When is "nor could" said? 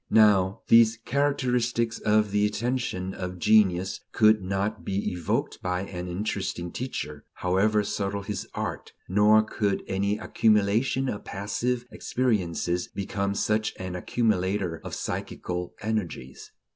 9.07-9.83